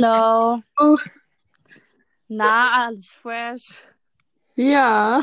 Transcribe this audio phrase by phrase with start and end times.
[0.00, 0.60] Hallo.
[0.78, 0.98] Oh,
[2.28, 3.78] Na, alles fresh?
[4.56, 5.22] ja,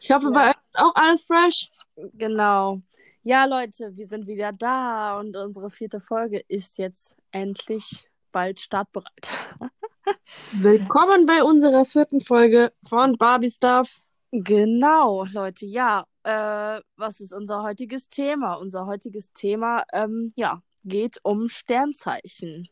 [0.00, 1.70] ich hoffe, bei Ja, euch ist auch alles fresh.
[2.14, 2.80] genau.
[3.24, 9.38] Ja, Leute, wir sind wieder da und unsere vierte Folge ist jetzt endlich bald startbereit.
[10.52, 14.00] Willkommen bei unserer vierten Folge von Barbie Stuff.
[14.32, 16.06] Genau, Leute, ja.
[16.22, 18.54] Äh, was ist unser heutiges Thema?
[18.54, 22.68] Unser heutiges Thema, ähm, ja, geht um Sternzeichen.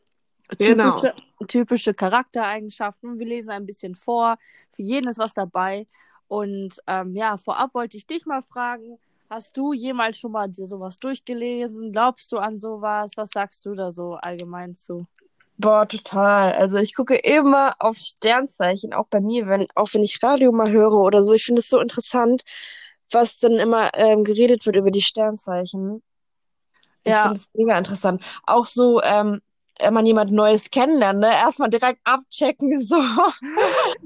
[0.57, 0.91] Genau.
[0.99, 1.15] Typische,
[1.47, 3.19] typische Charaktereigenschaften.
[3.19, 4.37] Wir lesen ein bisschen vor.
[4.71, 5.87] Für jeden ist was dabei.
[6.27, 8.97] Und ähm, ja, vorab wollte ich dich mal fragen,
[9.29, 11.91] hast du jemals schon mal dir sowas durchgelesen?
[11.91, 13.13] Glaubst du an sowas?
[13.17, 15.07] Was sagst du da so allgemein zu?
[15.57, 16.53] Boah, total.
[16.53, 20.69] Also ich gucke immer auf Sternzeichen, auch bei mir, wenn, auch wenn ich Radio mal
[20.71, 21.33] höre oder so.
[21.33, 22.43] Ich finde es so interessant,
[23.11, 26.01] was dann immer ähm, geredet wird über die Sternzeichen.
[27.03, 28.21] Ich Ja, finde es mega interessant.
[28.45, 29.41] Auch so, ähm,
[29.79, 31.27] wenn man jemand Neues kennenlernt, ne?
[31.27, 32.95] Erstmal direkt abchecken, so,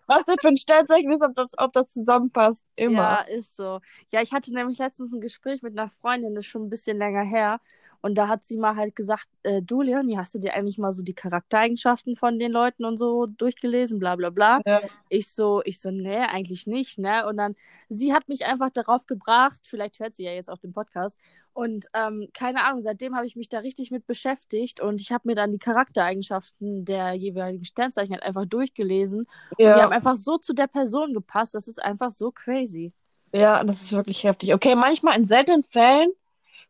[0.08, 2.70] was das für ein Sternzeichen ist, ob das, ob das zusammenpasst.
[2.78, 3.28] Ja, Immer.
[3.30, 3.80] ist so.
[4.12, 6.98] Ja, ich hatte nämlich letztens ein Gespräch mit einer Freundin, das ist schon ein bisschen
[6.98, 7.60] länger her.
[8.02, 10.94] Und da hat sie mal halt gesagt, äh, du, Leonie, hast du dir eigentlich mal
[10.94, 14.62] so die Charaktereigenschaften von den Leuten und so durchgelesen, bla bla bla.
[14.66, 14.80] Ja.
[15.10, 17.28] Ich so, ich so, nee, eigentlich nicht, ne?
[17.28, 17.56] Und dann,
[17.90, 21.20] sie hat mich einfach darauf gebracht, vielleicht hört sie ja jetzt auch den Podcast.
[21.60, 25.28] Und ähm, keine Ahnung, seitdem habe ich mich da richtig mit beschäftigt und ich habe
[25.28, 29.28] mir dann die Charaktereigenschaften der jeweiligen Sternzeichen halt einfach durchgelesen.
[29.62, 32.94] Und die haben Ja, einfach so zu der Person gepasst, das ist einfach so crazy.
[33.34, 34.54] ja, das ist wirklich heftig.
[34.54, 36.12] Okay, manchmal in seltenen Fällen,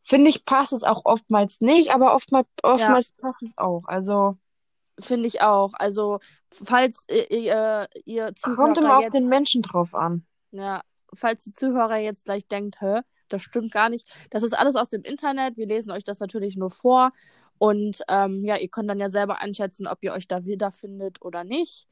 [0.02, 3.84] finde ich, passt es auch oftmals nicht, aber oftmals, Ja, oftmals passt es auch.
[3.88, 4.38] Also,
[5.00, 5.74] finde ich auch.
[5.74, 6.20] Also,
[6.52, 10.26] falls äh, ihr, ihr kommt Zuhörer immer auf den jetzt, Menschen drauf an.
[10.52, 10.82] ja,
[11.14, 14.08] falls die Zuhörer jetzt gleich denkt, hä, das stimmt gar nicht.
[14.30, 15.58] Das ist alles aus dem Internet.
[15.58, 17.12] Wir lesen euch das natürlich nur vor.
[17.58, 21.44] Und ähm, ja, ihr könnt dann ja selber einschätzen, ob ihr euch da wiederfindet oder
[21.44, 21.88] nicht.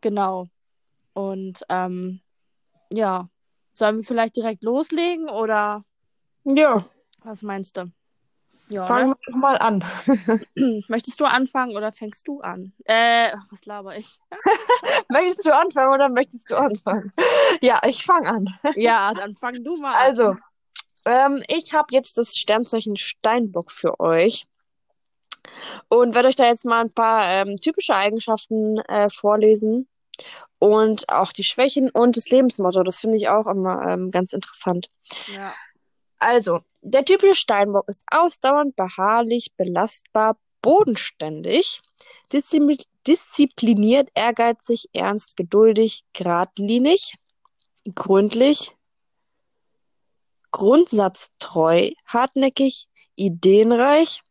[0.00, 0.46] Genau.
[1.14, 2.20] Und ähm,
[2.92, 3.28] ja,
[3.72, 5.84] sollen wir vielleicht direkt loslegen oder
[6.44, 6.84] Ja,
[7.22, 7.90] was meinst du?
[8.68, 9.84] Ja, fangen wir doch mal an.
[10.88, 12.72] Möchtest du anfangen oder fängst du an?
[12.84, 14.18] Äh, was laber ich?
[15.08, 17.12] Möchtest du anfangen oder möchtest du anfangen?
[17.60, 18.48] Ja, ich fange an.
[18.74, 20.06] Ja, dann fang du mal an.
[20.06, 20.36] Also,
[21.06, 24.46] ähm, ich habe jetzt das Sternzeichen Steinbock für euch
[25.88, 29.88] und werde euch da jetzt mal ein paar ähm, typische Eigenschaften äh, vorlesen
[30.58, 32.82] und auch die Schwächen und das Lebensmotto.
[32.82, 34.90] Das finde ich auch immer ähm, ganz interessant.
[35.34, 35.54] Ja,
[36.18, 41.80] Also, der typische Steinbock ist ausdauernd, beharrlich, belastbar, bodenständig,
[42.32, 47.14] disziplin diszipliniert, ehrgeizig, ernst, geduldig, geradlinig,
[47.94, 48.74] gründlich,
[50.50, 54.22] grundsatztreu, hartnäckig, ideenreich,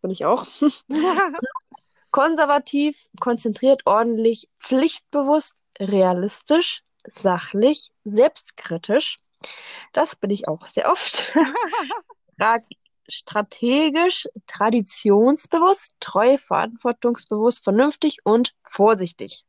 [0.00, 0.46] bin ich auch,
[2.10, 9.18] konservativ, konzentriert, ordentlich, pflichtbewusst, realistisch, sachlich, selbstkritisch.
[9.92, 11.32] Das bin ich auch sehr oft.
[12.38, 12.64] Tra-
[13.10, 19.46] Strategisch, traditionsbewusst, treu, verantwortungsbewusst, vernünftig und vorsichtig.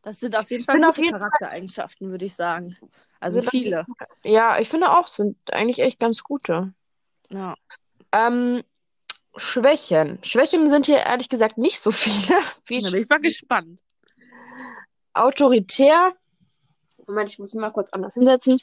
[0.00, 2.76] das sind auf jeden Fall gute Charaktereigenschaften, würde ich sagen.
[3.24, 3.86] Also jeden viele.
[4.22, 6.74] Ja, ich finde auch, sind eigentlich echt ganz gute.
[7.30, 7.54] Ja.
[8.12, 8.62] Ähm,
[9.34, 10.18] Schwächen.
[10.22, 12.38] Schwächen sind hier ehrlich gesagt nicht so viele.
[12.64, 13.78] Viel Da bin ich mal gespannt.
[15.14, 16.12] autoritär.
[17.06, 18.60] Moment, ich muss mich mal kurz anders hinsetzen.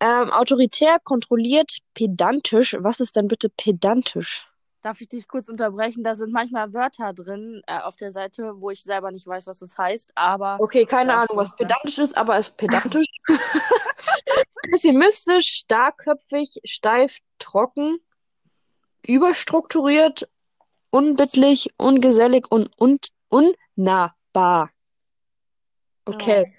[0.00, 2.76] Ähm, autoritär, kontrolliert, pedantisch.
[2.80, 4.49] Was ist denn bitte pedantisch?
[4.82, 6.04] Darf ich dich kurz unterbrechen?
[6.04, 9.58] Da sind manchmal Wörter drin äh, auf der Seite, wo ich selber nicht weiß, was
[9.58, 13.06] das heißt, aber Okay, keine Ahnung, was pedantisch ist, aber es ist pedantisch.
[14.70, 17.98] Pessimistisch, starkköpfig, steif, trocken,
[19.06, 20.28] überstrukturiert,
[20.90, 24.70] unbittlich, ungesellig und, und unnahbar.
[26.04, 26.54] Okay.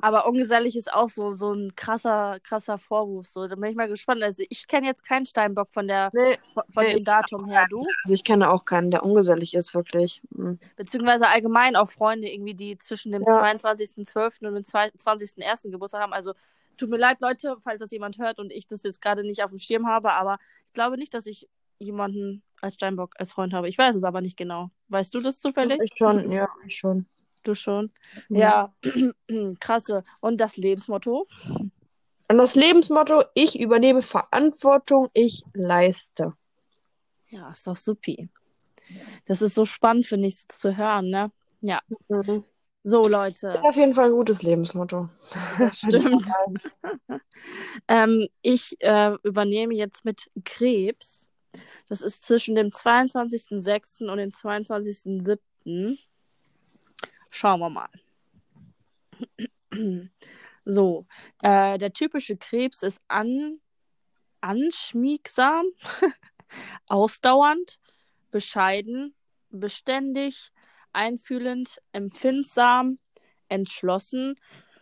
[0.00, 3.26] Aber ungesellig ist auch so, so ein krasser, krasser Vorwurf.
[3.26, 4.22] So, da bin ich mal gespannt.
[4.22, 6.36] Also ich kenne jetzt keinen Steinbock von der, Nee,
[6.70, 7.78] von, nee, dem Datum her, du?
[8.04, 10.22] Also ich kenne auch keinen, der ungesellig ist, wirklich.
[10.34, 10.58] Hm.
[10.76, 13.42] Beziehungsweise allgemein auch Freunde irgendwie, die zwischen dem Ja.
[13.42, 14.46] 22.12.
[14.46, 15.70] und dem 20.01.
[15.70, 16.12] Geburtstag haben.
[16.12, 16.34] Also
[16.76, 19.50] tut mir leid, Leute, falls das jemand hört und ich das jetzt gerade nicht auf
[19.50, 21.48] dem Schirm habe, aber ich glaube nicht, dass ich
[21.78, 23.68] jemanden als Steinbock als Freund habe.
[23.68, 24.70] Ich weiß es aber nicht genau.
[24.88, 25.78] Weißt du das zufällig?
[25.82, 27.06] Ich schon, ja, ich schon.
[27.46, 27.92] Du schon?
[28.28, 28.74] Ja.
[29.60, 30.04] Krasse.
[30.20, 31.26] Und das Lebensmotto?
[32.28, 36.34] Und das Lebensmotto, ich übernehme Verantwortung, ich leiste.
[37.28, 38.28] Ja, ist doch supi.
[39.26, 41.30] Das ist so spannend, finde ich, zu hören, ne?
[41.60, 41.80] Ja.
[42.08, 42.44] Mhm.
[42.82, 43.60] So, Leute.
[43.62, 45.08] Auf jeden Fall ein gutes Lebensmotto.
[45.58, 46.28] Das stimmt.
[47.88, 51.28] ähm, ich äh, übernehme jetzt mit Krebs.
[51.88, 54.08] Das ist zwischen dem 22.06.
[54.08, 55.98] und dem 22.07.
[57.30, 57.88] Schauen wir mal.
[60.68, 61.06] So,
[61.42, 63.60] äh, der typische Krebs ist an,
[64.40, 65.64] anschmiegsam,
[66.88, 67.78] ausdauernd,
[68.32, 69.14] bescheiden,
[69.50, 70.50] beständig,
[70.92, 72.98] einfühlend, empfindsam,
[73.48, 74.34] entschlossen,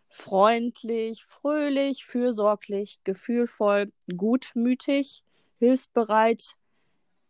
[0.09, 5.23] freundlich, fröhlich, fürsorglich, gefühlvoll, gutmütig,
[5.59, 6.57] hilfsbereit,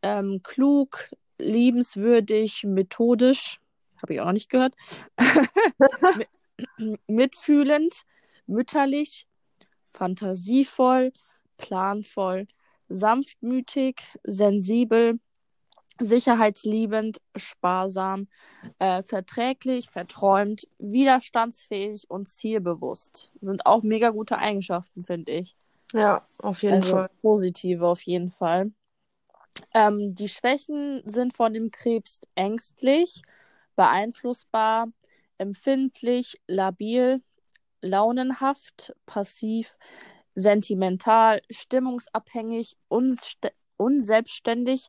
[0.02, 3.58] ähm, klug, liebenswürdig, methodisch,
[4.02, 4.74] habe ich auch nicht gehört,
[7.06, 8.02] mitfühlend,
[8.46, 9.26] mütterlich,
[9.92, 11.12] fantasievoll,
[11.58, 12.46] planvoll,
[12.88, 15.18] sanftmütig, sensibel,
[16.00, 18.28] sicherheitsliebend, sparsam,
[18.78, 23.32] äh, verträglich, verträumt, widerstandsfähig und zielbewusst.
[23.40, 25.56] Sind auch mega gute Eigenschaften, finde ich.
[25.92, 27.08] Ja, auf jeden Also Fall.
[27.22, 28.72] positive auf jeden Fall.
[29.72, 33.22] Ähm, die Schwächen sind von dem Krebs ängstlich,
[33.76, 34.86] beeinflussbar,
[35.38, 37.20] empfindlich, labil,
[37.82, 39.76] launenhaft, passiv,
[40.34, 42.76] sentimental, stimmungsabhängig,
[43.76, 44.88] unselbstständig,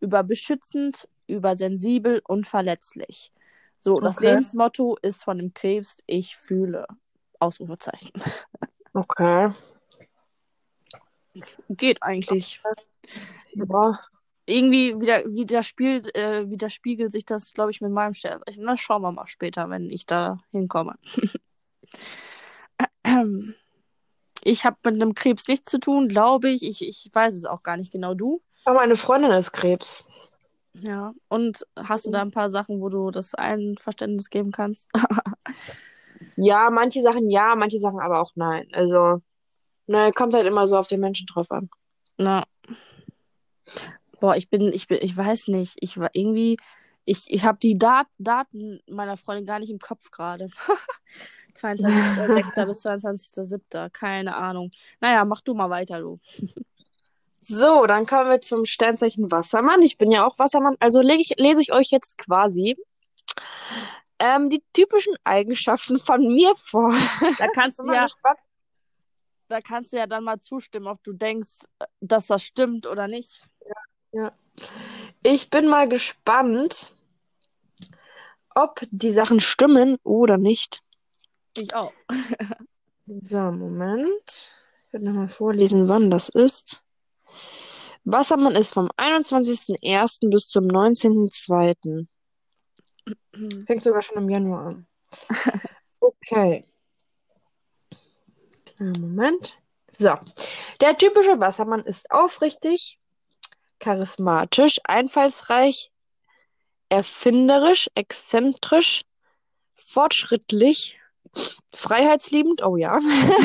[0.00, 3.32] überbeschützend, übersensibel und verletzlich.
[3.78, 4.26] So, das Okay.
[4.28, 6.86] Lebensmotto ist von dem Krebs, ich fühle.
[7.38, 8.12] Ausrufezeichen.
[8.94, 9.50] Okay.
[11.68, 12.60] Geht eigentlich.
[13.54, 14.00] Ja.
[14.46, 18.64] Irgendwie wieder, widerspiegelt, äh, widerspiegelt sich das, glaube ich, mit meinem Sternzeichen.
[18.64, 20.96] Na, schauen wir mal später, wenn ich da hinkomme.
[24.42, 26.62] Ich habe mit einem Krebs nichts zu tun, glaube ich.
[26.62, 26.80] ich.
[26.80, 28.14] Ich weiß es auch gar nicht genau.
[28.14, 28.42] Du?
[28.64, 30.08] Aber meine Freundin ist Krebs.
[30.72, 31.14] Ja.
[31.28, 34.88] Und hast du da ein paar Sachen, wo du das Einverständnis geben kannst?
[36.36, 38.66] Ja, manche Sachen ja, manche Sachen aber auch nein.
[38.72, 39.20] Also,
[39.86, 41.68] ne, kommt halt immer so auf den Menschen drauf an.
[42.16, 42.44] Na.
[44.20, 45.76] Boah, ich bin, ich bin, ich weiß nicht.
[45.80, 46.56] Ich war irgendwie,
[47.04, 50.48] ich, ich habe die Dat Daten meiner Freundin gar nicht im Kopf gerade.
[51.54, 52.66] 22.06.
[52.66, 53.90] bis 22.07.
[53.90, 54.70] Keine Ahnung.
[55.00, 56.18] Naja, mach du mal weiter, du.
[57.38, 59.82] So, dann kommen wir zum Sternzeichen Wassermann.
[59.82, 62.76] Ich bin ja auch Wassermann, also ich, lese ich euch jetzt quasi
[64.18, 66.94] ähm, die typischen Eigenschaften von mir vor.
[67.38, 68.38] Da kannst du ja, gespannt.
[69.48, 71.66] da kannst du ja dann mal zustimmen, ob du denkst,
[72.00, 73.46] dass das stimmt oder nicht.
[75.22, 76.92] Ich bin mal gespannt,
[78.54, 80.82] ob die Sachen stimmen oder nicht.
[81.56, 81.92] Ich auch.
[83.22, 84.52] So, Moment.
[84.86, 86.82] Ich werde nochmal vorlesen, wann das ist.
[88.04, 90.30] Wassermann ist vom 21.01.
[90.30, 92.06] bis zum 19.02.
[93.66, 94.86] Fängt sogar schon im Januar an.
[95.98, 96.62] Okay.
[98.78, 99.60] Moment.
[99.90, 100.10] So.
[100.80, 103.00] Der typische Wassermann ist aufrichtig,
[103.78, 105.90] charismatisch, einfallsreich,
[106.88, 109.02] erfinderisch, exzentrisch,
[109.74, 110.98] fortschrittlich,
[111.72, 112.98] freiheitsliebend, oh ja,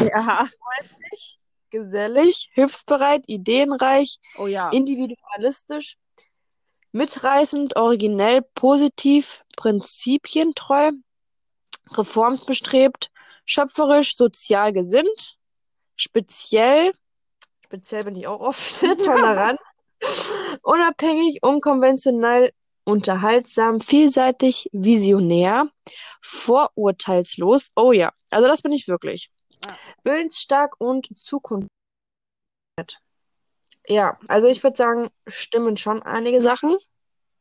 [0.06, 0.48] Ja.
[1.70, 4.70] gesellig, hilfsbereit, ideenreich, Oh ja.
[4.72, 5.96] individualistisch,
[6.92, 10.92] mitreißend, originell, positiv, prinzipientreu,
[11.94, 13.10] reformsbestrebt,
[13.46, 15.38] schöpferisch, sozial gesinnt,
[15.96, 16.92] speziell,
[17.66, 19.60] speziell bin ich auch oft, tolerant,
[20.64, 22.52] unabhängig, unkonventionell,
[22.84, 25.68] unterhaltsam, vielseitig, visionär,
[26.22, 27.72] vorurteilslos.
[27.76, 29.32] Oh ja, also das bin ich wirklich.
[29.66, 29.76] Ja.
[30.04, 31.72] Willensstark und zukunftsorientiert.
[33.88, 36.78] Ja, also ich würde sagen, stimmen schon einige Sachen.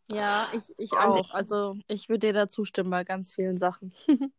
[0.09, 1.31] Ja, ich, ich auch.
[1.31, 3.93] Also ich würde dir da zustimmen bei ganz vielen Sachen.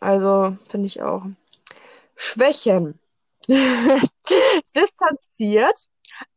[0.00, 1.24] Also finde ich auch.
[2.14, 3.00] Schwächen.
[4.76, 5.88] Distanziert,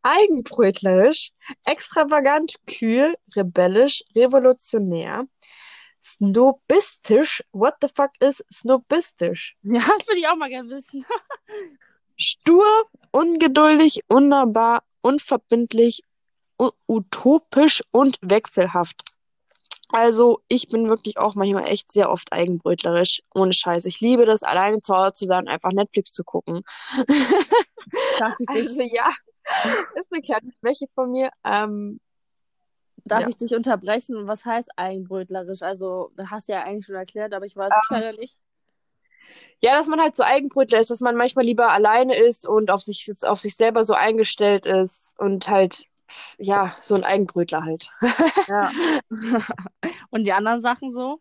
[0.03, 1.31] eigenbrötlerisch,
[1.65, 5.25] extravagant, kühl, rebellisch, revolutionär,
[5.99, 7.43] snobistisch.
[7.51, 9.55] What the fuck is snobistisch?
[9.63, 11.05] Ja, das würde ich auch mal gerne wissen.
[12.17, 12.65] Stur,
[13.11, 16.01] ungeduldig, unnahbar, unverbindlich,
[16.87, 19.03] utopisch und wechselhaft.
[19.89, 23.21] Also, ich bin wirklich auch manchmal echt sehr oft eigenbrötlerisch.
[23.33, 23.85] Ohne Scheiß.
[23.85, 26.61] Ich liebe das, alleine zu Hause zu sein und einfach Netflix zu gucken.
[28.47, 29.13] Also, ja,
[29.95, 31.31] ist eine kleine Schwäche von mir.
[31.43, 31.99] Ähm,
[33.05, 33.29] darf ja.
[33.29, 34.27] ich dich unterbrechen?
[34.27, 35.61] Was heißt eigenbrötlerisch?
[35.61, 38.37] Also, das hast du ja eigentlich schon erklärt, aber ich weiß es leider nicht.
[39.61, 42.81] ja, dass man halt so Eigenbrötler ist, dass man manchmal lieber alleine ist und auf
[42.81, 45.85] sich, auf sich selber so eingestellt ist und halt,
[46.37, 47.89] ja, so ein Eigenbrötler halt.
[48.47, 48.71] Ja.
[50.09, 51.19] Und die anderen Sachen so?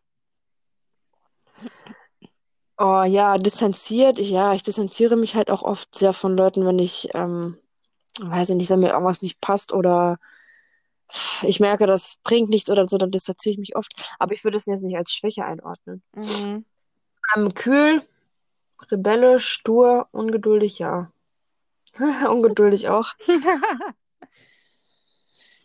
[2.79, 4.19] Oh ja, distanziert.
[4.19, 7.59] Ja, ich distanziere mich halt auch oft sehr von Leuten, wenn ich, ähm,
[8.21, 10.19] weiß ich nicht, wenn mir irgendwas nicht passt oder
[11.43, 13.93] ich merke, das bringt nichts oder so, dann distanziere ich mich oft.
[14.19, 16.03] Aber ich würde es jetzt nicht als Schwäche einordnen.
[16.15, 16.65] Mhm.
[17.35, 18.03] Ähm, kühl,
[18.91, 21.09] rebellisch, stur, ungeduldig, ja.
[22.29, 23.13] ungeduldig auch.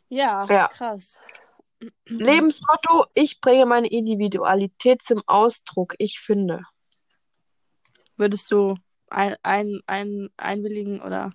[0.09, 0.67] ja, Ja.
[0.67, 1.17] krass.
[2.05, 6.61] Lebensmotto, ich bringe meine Individualität zum Ausdruck, ich finde.
[8.17, 8.75] Würdest du
[9.09, 11.31] ein, ein, ein, einwilligen oder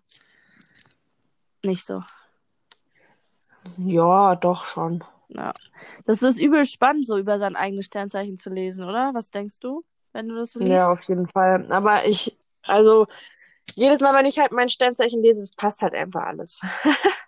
[1.67, 2.03] nicht so?
[3.77, 5.05] Ja, doch schon.
[5.29, 5.53] Ja.
[6.05, 9.13] Das ist übel spannend, so über sein eigenes Sternzeichen zu lesen, oder?
[9.13, 10.71] Was denkst du, wenn du das so liest?
[10.71, 11.71] Ja, auf jeden Fall.
[11.71, 13.07] Aber ich, also,
[13.75, 16.61] jedes Mal, wenn ich halt mein Sternzeichen lese, es passt halt einfach alles.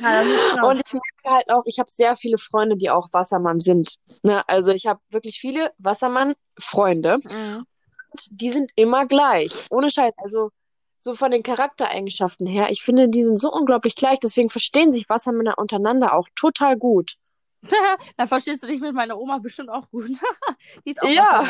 [0.00, 0.22] Ja.
[0.62, 3.96] Und ich merke halt auch, ich habe sehr viele Freunde, die auch Wassermann sind.
[4.22, 4.46] Ne?
[4.48, 7.18] Also ich habe wirklich viele Wassermann-Freunde.
[7.18, 7.64] Mhm.
[8.30, 9.64] Die sind immer gleich.
[9.70, 10.14] Ohne Scheiß.
[10.18, 10.50] Also
[10.98, 14.18] so von den Charaktereigenschaften her, ich finde, die sind so unglaublich gleich.
[14.18, 17.16] Deswegen verstehen sich Wassermänner untereinander auch total gut.
[18.16, 20.08] Da verstehst du dich mit meiner Oma bestimmt auch gut.
[20.86, 21.44] Die ist auch Ja.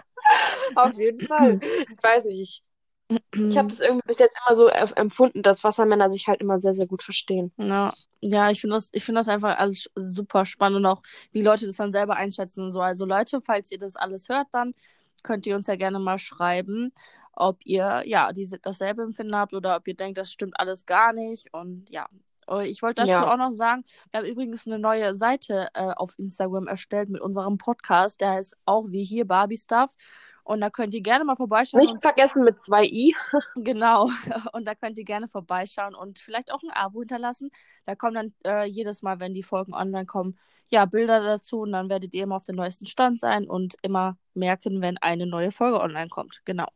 [0.74, 1.60] Auf jeden Fall.
[1.62, 2.62] Ich weiß nicht.
[3.08, 6.72] Ich habe das irgendwie bis jetzt immer so empfunden, dass Wassermänner sich halt immer sehr,
[6.72, 7.52] sehr gut verstehen.
[7.58, 11.42] Ja, ja, ich finde das, ich finde das einfach alles super spannend und auch, wie
[11.42, 12.80] Leute das dann selber einschätzen und so.
[12.80, 14.74] Also Leute, falls ihr das alles hört, dann
[15.22, 16.92] könnt ihr uns ja gerne mal schreiben,
[17.36, 21.12] ob ihr ja diese, dasselbe Empfinden habt oder ob ihr denkt, das stimmt alles gar
[21.12, 21.52] nicht.
[21.52, 22.06] Und ja,
[22.48, 23.32] Äh, ich wollte dazu Ja.
[23.32, 27.56] auch noch sagen, wir haben übrigens eine neue Seite äh, auf Instagram erstellt mit unserem
[27.58, 28.20] Podcast.
[28.20, 29.94] Der heißt auch wie hier Barbie Stuff.
[30.42, 31.80] Und da könnt ihr gerne mal vorbeischauen.
[31.80, 33.14] Nicht vergessen mit zwei I.
[33.56, 34.10] Genau.
[34.52, 37.50] Und da könnt ihr gerne vorbeischauen und vielleicht auch ein Abo hinterlassen.
[37.86, 40.38] Da kommen dann äh, jedes Mal, wenn die Folgen online kommen,
[40.70, 44.18] ja, Bilder dazu und dann werdet ihr immer auf dem neuesten Stand sein und immer
[44.34, 46.42] merken, wenn eine neue Folge online kommt.
[46.44, 46.66] Genau.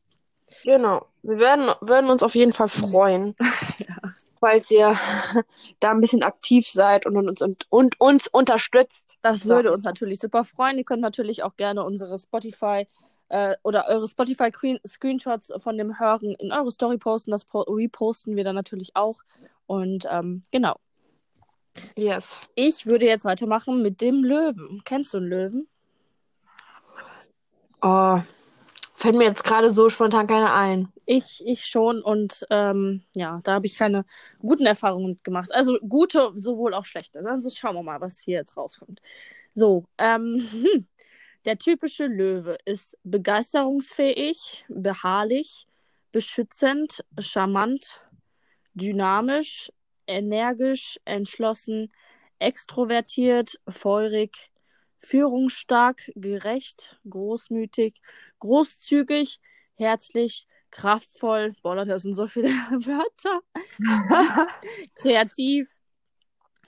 [0.65, 1.07] Genau.
[1.23, 3.37] Wir werden, würden uns auf jeden Fall freuen,
[4.41, 4.97] falls ihr
[5.81, 9.17] da ein bisschen aktiv seid und uns, und, und uns unterstützt.
[9.23, 9.51] Das So.
[9.51, 10.79] würde uns natürlich super freuen.
[10.79, 12.87] Ihr könnt natürlich auch gerne unsere Spotify
[13.29, 14.51] äh, oder eure Spotify
[14.87, 17.31] Screenshots von dem Hören in eure Story posten.
[17.31, 19.21] Das po reposten wir dann natürlich auch.
[19.67, 20.77] Und ähm, genau.
[21.97, 22.43] Yes.
[22.55, 24.83] Ich würde jetzt weitermachen mit dem Löwen.
[24.85, 25.69] Kennst du einen Löwen?
[27.81, 28.21] Oh,
[28.99, 30.93] fällt mir jetzt gerade so spontan keiner ein.
[31.07, 34.05] Ich, ich schon und ähm, ja, da habe ich keine
[34.41, 35.55] guten Erfahrungen gemacht.
[35.55, 37.23] Also gute, sowohl auch schlechte.
[37.23, 39.01] Dann schauen wir mal, was hier jetzt rauskommt.
[39.55, 40.87] So, ähm, hm.
[41.45, 45.69] der typische Löwe ist begeisterungsfähig, beharrlich,
[46.11, 48.01] beschützend, charmant,
[48.75, 49.71] dynamisch,
[50.09, 51.93] energisch, entschlossen,
[52.41, 54.51] extrovertiert, feurig,
[54.99, 57.95] führungsstark, gerecht, großmütig,
[58.39, 59.41] großzügig,
[59.75, 63.41] herzlich, kraftvoll, boah, Leute, das sind so viele Wörter,
[64.95, 65.69] kreativ,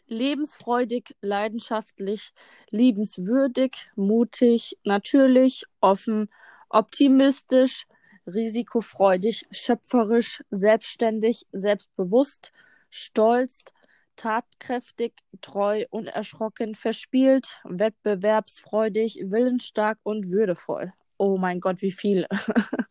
[0.06, 2.32] lebensfreudig, leidenschaftlich,
[2.70, 6.28] liebenswürdig, mutig, natürlich, offen,
[6.68, 7.86] optimistisch,
[8.26, 12.52] risikofreudig, schöpferisch, selbstständig, selbstbewusst,
[12.88, 13.64] stolz,
[14.16, 20.92] tatkräftig, treu, unerschrocken, verspielt, wettbewerbsfreudig, willensstark und würdevoll.
[21.20, 22.26] Oh mein Gott, wie viele.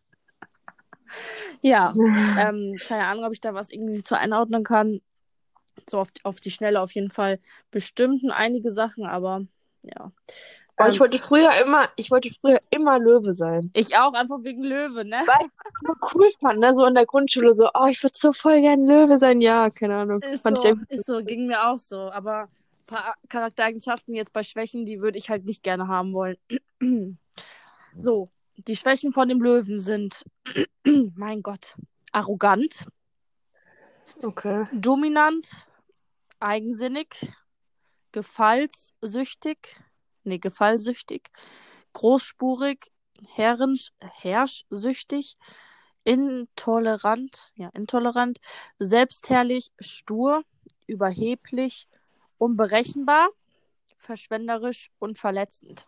[1.62, 1.96] ja,
[2.40, 5.02] ähm, keine Ahnung, ob ich da was irgendwie zu einordnen kann.
[5.90, 7.40] So auf, auf die Schnelle auf jeden Fall
[7.72, 9.48] bestimmten einige Sachen, aber
[9.82, 10.12] ja.
[10.78, 13.72] Oh, ich Ähm, wollte früher immer, ich wollte früher immer Löwe sein.
[13.74, 15.22] ich auch, einfach wegen Löwe, ne?
[15.88, 16.76] So cool fand, ne?
[16.76, 19.42] So in der Grundschule so, oh, ich würde so voll gern Löwe sein.
[19.42, 20.22] Ja, keine Ahnung.
[20.22, 22.12] Ist Fand ich so, irgendwie ist so, ging mir auch so.
[22.12, 26.38] Aber ein paar Charaktereigenschaften jetzt bei Schwächen, die würde ich halt nicht gerne haben wollen.
[27.96, 30.24] So, die Schwächen von dem Löwen sind,
[31.16, 31.76] mein Gott,
[32.12, 32.86] arrogant,
[34.22, 34.68] Okay.
[34.74, 35.48] dominant,
[36.40, 37.16] eigensinnig,
[38.12, 39.80] gefallssüchtig,
[40.24, 41.30] nee, gefallsüchtig,
[41.94, 42.92] großspurig,
[43.36, 45.38] herrensch, herrschsüchtig,
[46.04, 48.40] intolerant, ja, intolerant,
[48.80, 50.44] selbstherrlich, stur,
[50.88, 51.88] überheblich,
[52.38, 53.30] unberechenbar,
[53.98, 55.88] verschwenderisch und verletzend.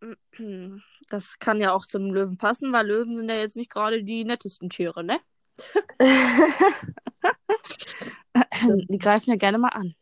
[1.10, 4.24] Das kann ja auch zum Löwen passen, weil Löwen sind ja jetzt nicht gerade die
[4.24, 5.20] nettesten Tiere, ne?
[8.88, 9.94] Die greifen ja gerne mal an.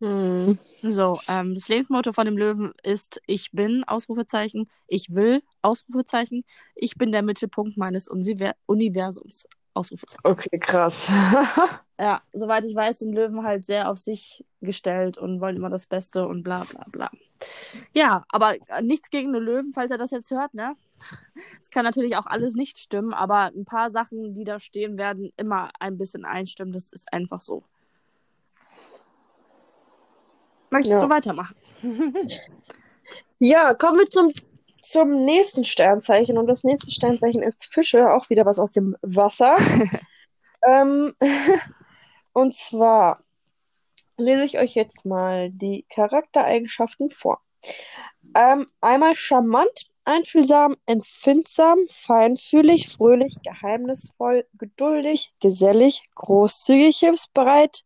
[0.00, 0.56] Hm.
[0.80, 6.44] So, ähm, das Lebensmotto von dem Löwen ist Ich bin, Ausrufezeichen, ich will, Ausrufezeichen,
[6.76, 10.20] ich bin der Mittelpunkt meines Unsiver Universums, Ausrufezeichen.
[10.24, 11.10] Okay, krass.
[12.00, 15.88] Ja, soweit ich weiß, sind Löwen halt sehr auf sich gestellt und wollen immer das
[15.88, 17.10] Beste und bla bla bla.
[17.92, 20.76] Ja, aber äh, nichts gegen den Löwen, falls er das jetzt hört, ne?
[21.60, 25.32] Es kann natürlich auch alles nicht stimmen, aber ein paar Sachen, die da stehen, werden
[25.36, 26.72] immer ein bisschen einstimmen.
[26.72, 27.64] Das ist einfach so.
[30.70, 31.04] Möchtest Ja.
[31.04, 31.56] du weitermachen?
[33.40, 34.32] Ja, kommen wir zum,
[34.88, 36.38] zum nächsten Sternzeichen.
[36.38, 39.56] Und das nächste Sternzeichen ist Fische, auch wieder was aus dem Wasser.
[40.66, 41.14] ähm,
[42.32, 43.22] und zwar
[44.16, 47.40] lese ich euch jetzt mal die Charaktereigenschaften vor.
[48.34, 57.84] Ähm, einmal charmant, einfühlsam, empfindsam, feinfühlig, fröhlich, geheimnisvoll, geduldig, gesellig, großzügig, hilfsbereit,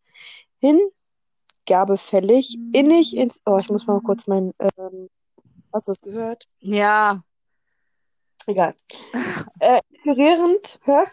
[0.61, 3.41] hingabefällig, innig ins.
[3.45, 4.53] Oh, ich muss mal kurz mein.
[4.79, 5.09] Ähm,
[5.73, 6.49] hast du das gehört?
[6.61, 7.23] Ja.
[8.47, 8.75] Egal.
[9.61, 11.05] Äh, inspirierend, hä?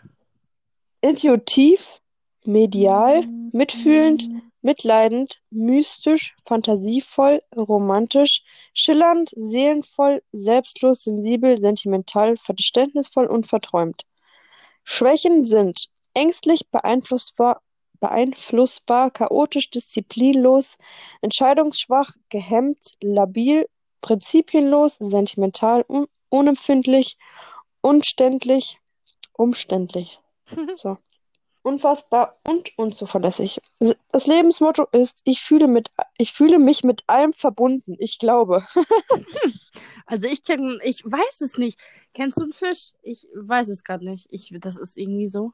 [1.01, 2.01] Intuitiv,
[2.43, 4.27] medial, mitfühlend,
[4.61, 14.03] mitleidend, mystisch, fantasievoll, romantisch, schillernd, seelenvoll, selbstlos, sensibel, sentimental, verständnisvoll und verträumt.
[14.83, 17.61] Schwächen sind ängstlich, beeinflussbar,
[17.99, 20.77] beeinflussbar, chaotisch, disziplinlos,
[21.21, 23.65] entscheidungsschwach, gehemmt, labil,
[24.01, 27.17] prinzipienlos, sentimental, un unempfindlich,
[27.81, 28.79] unständlich,
[29.33, 30.19] umständlich.
[30.75, 30.97] So.
[31.61, 33.59] Unfassbar und unzuverlässig.
[34.11, 37.95] Das Lebensmotto ist, ich fühle mit, ich fühle mich mit allem verbunden.
[37.99, 38.65] Ich glaube.
[40.11, 41.79] Also ich kenn, ich weiß es nicht.
[42.15, 42.93] Kennst du einen Fisch?
[43.03, 44.25] Ich weiß es gerade nicht.
[44.31, 45.53] Ich, das ist irgendwie so.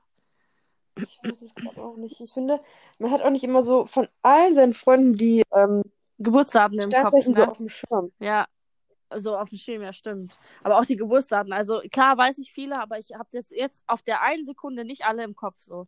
[0.98, 2.22] Ich weiß es gerade auch nicht.
[2.22, 2.62] Ich finde,
[2.98, 5.84] man hat auch nicht immer so von allen seinen Freunden die ähm,
[6.18, 7.52] Geburtsdaten im Kopf, Sternzeichen so ne?
[7.52, 8.12] auf dem Schirm.
[8.20, 8.46] Ja,
[9.16, 10.38] so auf dem Schirm, ja, stimmt.
[10.64, 11.54] Aber auch die Geburtsdaten.
[11.54, 15.06] Also klar weiß ich viele, aber ich habe jetzt, jetzt auf der einen Sekunde nicht
[15.06, 15.88] alle im Kopf so.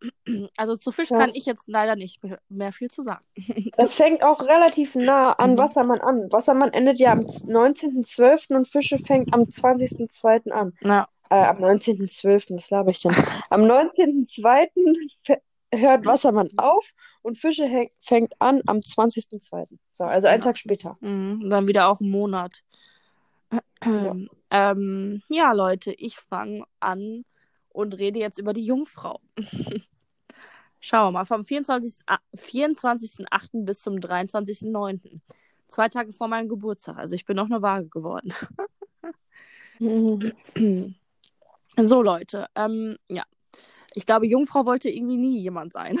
[0.56, 1.18] Also zu Fisch Ja.
[1.18, 3.24] kann ich jetzt leider nicht mehr- viel zu sagen.
[3.76, 5.58] Das fängt auch relativ nah an Mhm.
[5.58, 6.32] Wassermann an.
[6.32, 8.54] Wassermann endet ja am 19.12.
[8.56, 10.50] und Fische fängt am 20.02.
[10.50, 10.72] an.
[10.80, 11.06] Ja.
[11.28, 13.12] Äh, am 19.12., was laber ich denn?
[13.50, 15.10] Am 19.02.
[15.24, 16.84] fe- hört Wassermann auf
[17.22, 17.68] und Fische
[18.00, 19.78] fängt an am 20.02.
[19.90, 20.44] So, also einen Ja.
[20.44, 20.96] Tag später.
[21.00, 21.42] Mhm.
[21.44, 22.62] Und dann wieder auch einen Monat.
[23.84, 24.16] Ja.
[24.52, 27.24] Ähm, ja, Leute, ich fange an
[27.68, 29.20] und rede jetzt über die Jungfrau.
[30.80, 32.02] Schauen wir mal, vom 24.
[32.06, 33.64] a- 24.08.
[33.64, 35.20] bis zum 23.09.
[35.68, 36.96] Zwei Tage vor meinem Geburtstag.
[36.98, 38.34] Also ich bin noch eine Waage geworden.
[39.78, 40.32] Mhm.
[41.76, 43.22] So, Leute, ähm, ja.
[43.94, 45.98] Ich glaube, Jungfrau wollte irgendwie nie jemand sein.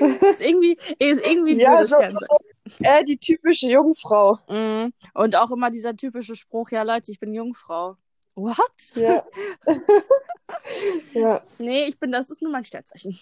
[0.20, 2.36] ist irgendwie, ist irgendwie Ja, blödes so- Sternzeichen.
[2.80, 4.38] Äh, die typische Jungfrau.
[4.48, 4.92] Mhm.
[5.14, 7.96] Und auch immer dieser typische Spruch, ja Leute, ich bin Jungfrau.
[8.34, 8.56] What?
[8.94, 9.24] Ja.
[11.12, 11.42] ja.
[11.58, 13.18] Nee, ich bin, das ist nur mein Sternzeichen.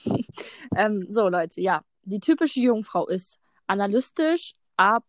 [0.76, 1.82] ähm, so, Leute, ja.
[2.04, 5.04] Die typische Jungfrau ist analytisch, ab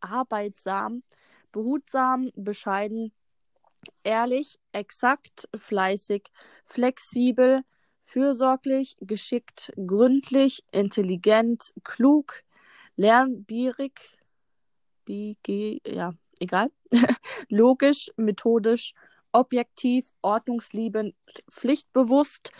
[0.00, 1.02] arbeitsam,
[1.52, 3.12] behutsam, bescheiden,
[4.04, 6.24] ehrlich, exakt, fleißig,
[6.66, 7.62] flexibel,
[8.06, 12.42] fürsorglich, geschickt, gründlich, intelligent, klug,
[12.96, 14.16] lernbierig,
[15.04, 16.70] BG, ja, egal,
[17.50, 18.94] logisch, methodisch,
[19.32, 21.14] objektiv, ordnungsliebend,
[21.50, 22.52] pflichtbewusst,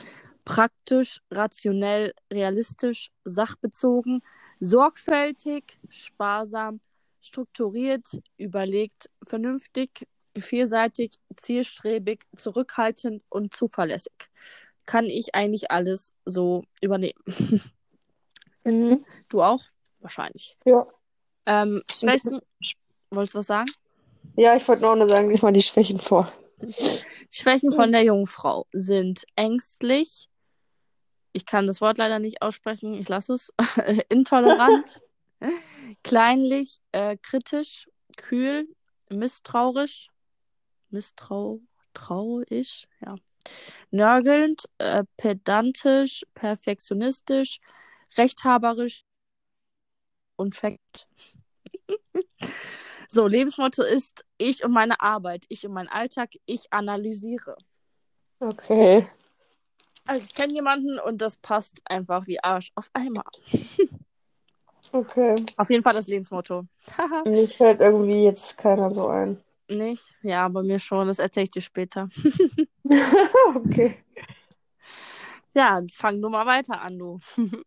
[0.45, 4.23] praktisch, rationell, realistisch, sachbezogen,
[4.61, 6.81] sorgfältig, sparsam,
[7.21, 8.07] strukturiert,
[8.37, 10.07] überlegt, vernünftig,
[10.39, 14.31] vielseitig, zielstrebig, zurückhaltend und zuverlässig.
[14.87, 17.23] Kann ich eigentlich alles so übernehmen.
[18.67, 19.05] Mhm.
[19.29, 19.63] Du auch?
[20.01, 20.57] Wahrscheinlich.
[20.65, 20.89] Ja.
[21.47, 22.41] Ähm, Schwächen.
[23.11, 23.71] Wolltest du was sagen?
[24.35, 26.31] Ja, ich wollte nur noch sagen, lies mal die Schwächen vor.
[27.31, 30.29] Schwächen von der Jungfrau sind ängstlich.
[31.33, 33.53] Ich kann das Wort leider nicht aussprechen, ich lasse es.
[34.09, 35.01] Intolerant,
[36.03, 38.69] kleinlich, äh, kritisch, kühl,
[39.11, 40.09] misstrauisch,
[40.91, 41.61] misstrau,
[41.95, 43.15] trauisch, ja.
[43.91, 47.61] Nörgelnd, äh, pedantisch, perfektionistisch,
[48.17, 49.05] rechthaberisch
[50.37, 51.09] und fekt.
[53.09, 57.57] so, Lebensmotto ist ich und meine Arbeit, ich und mein Alltag, ich analysiere.
[58.41, 59.07] Okay.
[60.07, 63.25] Also ich kenne jemanden und das passt einfach wie Arsch auf einmal.
[64.93, 65.35] Okay.
[65.57, 66.65] Auf jeden Fall das Lebensmotto.
[67.25, 69.43] Mir fällt irgendwie jetzt keiner so ein.
[69.69, 70.05] Nicht?
[70.23, 71.07] Ja, bei mir schon.
[71.09, 72.09] Das erzähle ich dir später.
[73.55, 74.03] okay.
[75.55, 77.21] Ja, fang du mal weiter an, du.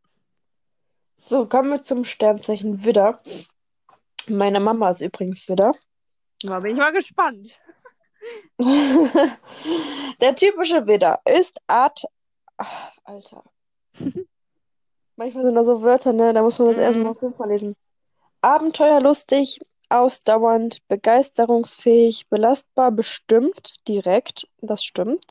[1.21, 3.21] So, kommen wir zum Sternzeichen Widder.
[4.29, 5.73] Meine Mama ist übrigens Widder.
[6.43, 7.59] Da bin ich mal gespannt.
[10.21, 12.03] Der typische Widder ist Art.
[12.55, 13.43] Ach, Alter.
[15.17, 16.31] Manchmal sind da so Wörter, ne?
[16.31, 16.83] Da muss man das Mhm.
[16.83, 17.75] erstmal fünfmal lesen.
[18.41, 25.25] Abenteuerlustig, ausdauernd, begeisterungsfähig, belastbar, bestimmt, direkt, das stimmt.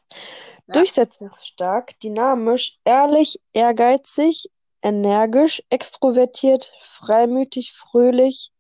[0.67, 0.75] Ja.
[0.75, 4.51] Durchsetzungsstark, dynamisch, ehrlich, ehrgeizig,
[4.83, 8.53] energisch, extrovertiert, freimütig, fröhlich,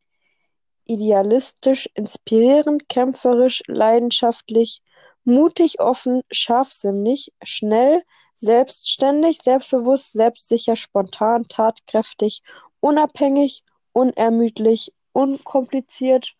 [0.84, 4.82] idealistisch, inspirierend, kämpferisch, leidenschaftlich,
[5.24, 8.02] mutig, offen, scharfsinnig, schnell,
[8.34, 12.42] selbstständig, selbstbewusst, selbstsicher, spontan, tatkräftig,
[12.80, 16.36] unabhängig, unermüdlich, unkompliziert,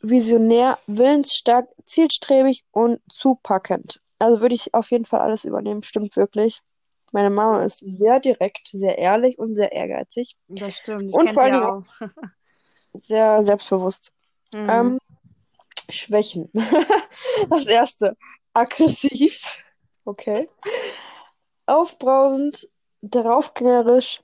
[0.00, 4.00] visionär, willensstark, zielstrebig und zupackend.
[4.18, 6.60] Also würde ich auf jeden Fall alles übernehmen, stimmt wirklich.
[7.12, 10.36] Meine Mama ist sehr direkt, sehr ehrlich und sehr ehrgeizig.
[10.48, 11.12] Das stimmt.
[11.14, 11.84] Und vor allem auch.
[12.92, 14.12] Sehr selbstbewusst.
[14.52, 14.68] Mhm.
[14.68, 14.98] Ähm,
[15.88, 16.50] Schwächen.
[17.50, 18.16] Das erste,
[18.52, 19.38] aggressiv.
[20.04, 20.48] Okay.
[21.66, 22.68] Aufbrausend,
[23.02, 24.20] draufgängerisch,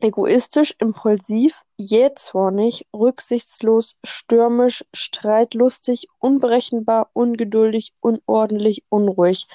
[0.00, 9.46] egoistisch, impulsiv, jähzornig, rücksichtslos, stürmisch, streitlustig, unberechenbar, ungeduldig, unordentlich, unruhig.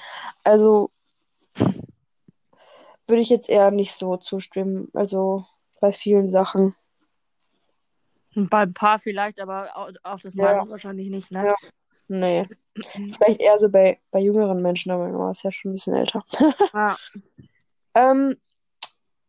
[0.42, 0.90] Also
[3.06, 4.88] würde ich jetzt eher nicht so zustimmen.
[4.94, 5.44] Also
[5.80, 6.74] bei vielen Sachen.
[8.34, 10.54] Bei ein paar vielleicht, aber au- auf das Ja.
[10.54, 11.46] meiste wahrscheinlich nicht, ne?
[11.46, 11.54] Ja.
[12.08, 12.46] Nee.
[12.74, 16.22] Vielleicht eher so bei, bei jüngeren Menschen, aber Mama ist ja schon ein bisschen älter.
[16.72, 16.96] Ja.
[17.96, 18.36] Ähm,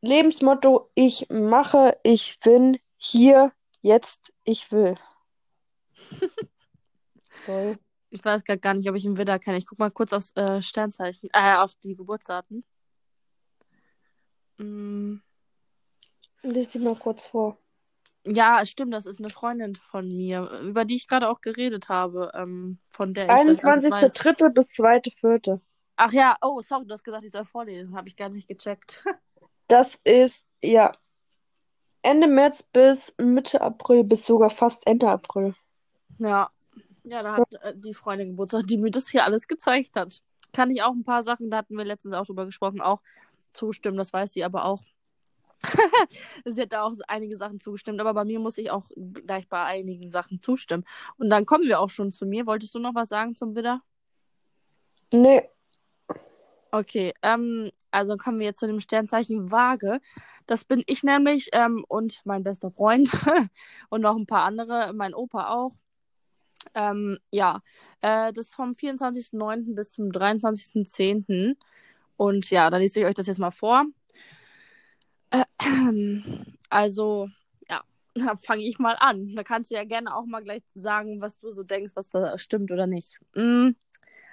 [0.05, 4.95] Lebensmotto, ich mache, ich bin hier, jetzt, ich will.
[7.45, 7.77] Toll.
[8.09, 9.57] Ich weiß gar nicht, ob ich einen Widder kenne.
[9.57, 12.63] Ich guck mal kurz aufs äh, Sternzeichen, äh, auf die Geburtsdaten.
[14.57, 15.17] Mm,
[16.43, 17.57] Lies sie mal kurz vor.
[18.25, 22.31] Ja, stimmt, das ist eine Freundin von mir, über die ich gerade auch geredet habe,
[22.33, 24.15] ähm, von der ich das alles weiß.
[24.15, 24.49] 21.3.
[24.49, 25.59] bis 2.4.
[25.97, 27.95] Ach ja, oh, sorry, du hast gesagt, ich soll vorlesen.
[27.95, 29.03] Habe ich gar nicht gecheckt.
[29.67, 30.91] Das ist, ja,
[32.01, 35.55] Ende März bis Mitte April, bis sogar fast Ende April.
[36.19, 36.49] Ja,
[37.03, 40.21] ja, da hat äh, die Freundin Geburtstag, die mir das hier alles gezeigt hat.
[40.53, 43.01] Kann ich auch ein paar Sachen, da hatten wir letztens auch drüber gesprochen, auch
[43.53, 44.81] zustimmen, das weiß sie aber auch.
[46.45, 49.63] sie hat da auch einige Sachen zugestimmt, aber bei mir muss ich auch gleich bei
[49.63, 50.83] einigen Sachen zustimmen.
[51.17, 52.45] Und dann kommen wir auch schon zu mir.
[52.45, 53.81] Wolltest du noch was sagen zum Widder?
[55.11, 55.43] Nee,
[56.75, 60.01] Okay, ähm, also kommen wir jetzt zu dem Sternzeichen Waage.
[60.45, 63.09] Das bin ich nämlich ähm, und mein bester Freund
[63.89, 65.71] und noch ein paar andere, mein Opa auch.
[66.73, 67.61] Ähm, ja,
[68.01, 69.73] äh, das ist vom 24.09.
[69.73, 71.55] bis zum 23.10.
[72.17, 73.85] Und ja, dann lese ich euch das jetzt mal vor.
[75.29, 75.45] Äh,
[76.69, 77.29] also,
[77.69, 77.83] ja,
[78.15, 79.33] da fange ich mal an.
[79.33, 82.37] Da kannst du ja gerne auch mal gleich sagen, was du so denkst, was da
[82.37, 83.17] stimmt oder nicht.
[83.33, 83.69] Mm,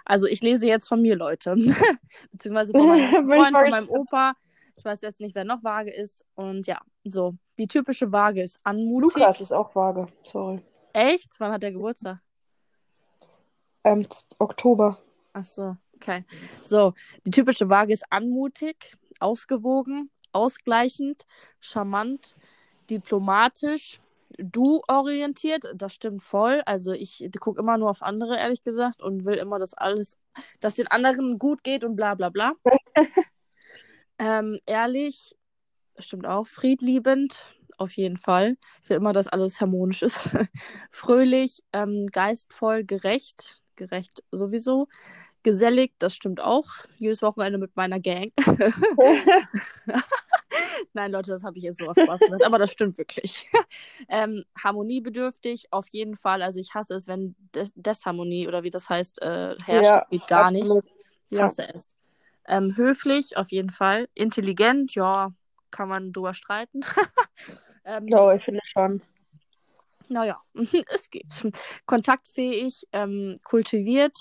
[0.04, 1.54] Also, ich lese jetzt von mir, Leute.
[2.32, 4.34] Beziehungsweise von meinem Freund, von meinem Opa.
[4.76, 6.24] Ich weiß jetzt nicht, wer noch vage ist.
[6.34, 7.34] Und ja, so.
[7.58, 9.18] Die typische Waage ist anmutig.
[9.18, 10.06] Lukas ist auch vage.
[10.24, 10.60] Sorry.
[10.92, 11.34] Echt?
[11.38, 12.18] Wann hat der Geburtstag?
[13.84, 14.06] Ähm,
[14.38, 14.98] Oktober.
[15.32, 16.24] Ach so, okay.
[16.62, 16.92] So,
[17.26, 21.26] die typische Waage ist anmutig, ausgewogen, ausgleichend,
[21.60, 22.36] charmant,
[22.90, 24.00] diplomatisch,
[24.38, 25.72] du-orientiert.
[25.74, 26.62] Das stimmt voll.
[26.66, 30.18] Also ich gucke immer nur auf andere, ehrlich gesagt, und will immer, dass alles,
[30.60, 32.52] dass den anderen gut geht und bla bla bla.
[34.18, 35.36] ähm, ehrlich,
[35.94, 36.46] das stimmt auch.
[36.46, 37.46] Friedliebend,
[37.78, 38.56] auf jeden Fall.
[38.82, 40.30] Ich will immer, dass alles harmonisch ist.
[40.90, 44.88] Fröhlich, ähm, geistvoll, gerecht, gerecht sowieso.
[45.42, 46.68] Gesellig, das stimmt auch.
[46.98, 48.30] Jedes Wochenende mit meiner Gang.
[50.92, 53.48] Nein, Leute, das habe ich jetzt so auf Spaß gesagt, aber das stimmt wirklich.
[54.08, 56.42] ähm, harmoniebedürftig, auf jeden Fall.
[56.42, 59.90] Also ich hasse es, wenn Des Desharmonie oder wie das heißt, äh, herrscht.
[59.90, 60.62] Ja, geht gar nicht.
[60.62, 60.84] absolut.
[61.30, 61.44] Ich Ja.
[61.44, 61.86] hasse es.
[62.46, 64.08] Ähm, höflich, auf jeden Fall.
[64.14, 65.32] Intelligent, ja,
[65.70, 66.80] kann man drüber streiten.
[67.84, 69.02] ähm, Ja, ich finde schon.
[70.08, 70.40] naja,
[70.94, 71.26] es geht.
[71.86, 74.18] Kontaktfähig, ähm, kultiviert,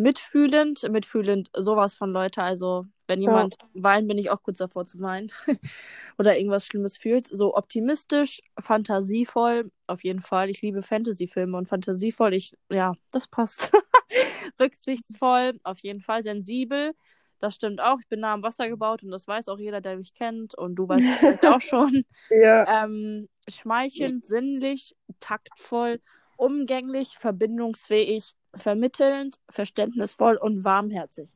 [0.00, 2.42] mitfühlend, mitfühlend sowas von Leute.
[2.42, 3.28] Also, wenn Ja.
[3.30, 5.30] jemand weint, bin ich auch kurz davor zu weinen.
[6.18, 7.26] Oder irgendwas Schlimmes fühlt.
[7.26, 10.48] So optimistisch, fantasievoll, auf jeden Fall.
[10.48, 13.70] Ich liebe Fantasyfilme und fantasievoll, ich, ja, das passt.
[14.60, 16.22] Rücksichtsvoll, auf jeden Fall.
[16.22, 16.92] Sensibel,
[17.38, 17.98] das stimmt auch.
[18.00, 20.54] Ich bin nah am Wasser gebaut und das weiß auch jeder, der mich kennt.
[20.54, 22.04] Und du weißt es vielleicht auch schon.
[22.30, 22.84] Ja.
[22.84, 26.00] Ähm, schmeichelnd, sinnlich, taktvoll,
[26.36, 31.30] umgänglich, verbindungsfähig, vermittelnd, verständnisvoll und warmherzig.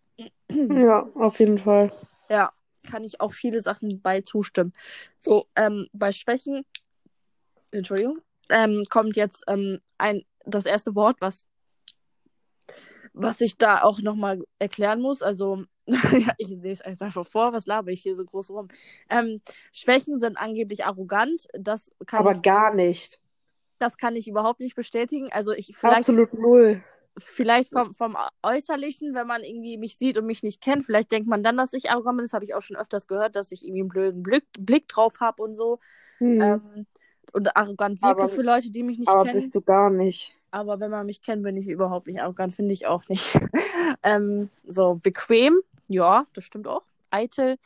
[0.51, 1.91] Ja, auf jeden Fall.
[2.29, 2.53] Ja,
[2.91, 4.73] kann ich auch viele Sachen bei zustimmen.
[5.19, 6.65] So, ähm, bei Schwächen,
[7.73, 11.47] Entschuldigung, ähm, kommt jetzt ähm, ein, das erste Wort, was,
[13.13, 15.23] was ich da auch nochmal erklären muss.
[15.23, 18.69] Also, ja, ich lese es einfach vor, was laber ich hier so groß rum.
[19.09, 19.41] Ähm,
[19.73, 21.47] Schwächen sind angeblich arrogant.
[21.53, 23.21] Das kann Aber ich gar nicht.
[23.79, 25.31] Das kann ich überhaupt nicht bestätigen.
[25.33, 26.83] Also ich vielleicht, Absolut null.
[27.17, 31.29] Vielleicht vom, vom Äußerlichen, wenn man irgendwie mich sieht und mich nicht kennt, vielleicht denkt
[31.29, 32.25] man dann, dass ich arrogant bin.
[32.25, 35.21] Das habe ich auch schon öfters gehört, dass ich irgendwie einen blöden Blick, Blick drauf
[35.21, 35.79] habe und so.
[36.19, 36.41] Hm.
[36.41, 36.87] Ähm,
[37.33, 39.35] und arrogant wirke Aber- für Leute, die mich nicht aber kennen.
[39.41, 40.37] bist du gar nicht.
[40.51, 43.35] Aber wenn man mich kennt, bin ich überhaupt nicht arrogant, finde ich auch nicht.
[44.03, 46.85] ähm, so bequem, ja, das stimmt auch.
[47.11, 47.57] Eitel,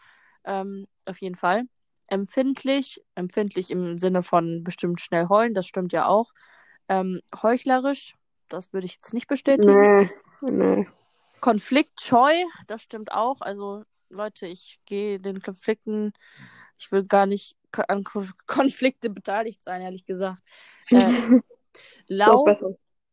[0.44, 1.64] ähm, auf jeden Fall.
[2.08, 6.32] Empfindlich, empfindlich im Sinne von bestimmt schnell heulen, das stimmt ja auch.
[6.88, 8.14] Ähm, heuchlerisch,
[8.48, 9.74] das würde ich jetzt nicht bestätigen.
[9.74, 10.10] Nee,
[10.42, 10.86] nee.
[11.40, 12.32] Konfliktscheu,
[12.66, 13.40] das stimmt auch.
[13.40, 16.12] Also Leute, ich gehe den Konflikten,
[16.78, 17.56] ich will gar nicht
[17.88, 20.42] an Ko- Konflikte beteiligt sein, ehrlich gesagt.
[20.90, 20.98] Äh,
[22.08, 22.46] lau,